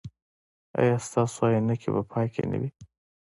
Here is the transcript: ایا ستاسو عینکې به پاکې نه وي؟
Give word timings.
ایا 0.79 0.95
ستاسو 1.07 1.41
عینکې 1.51 1.89
به 1.93 2.01
پاکې 2.11 2.43
نه 2.51 2.57
وي؟ 2.61 2.69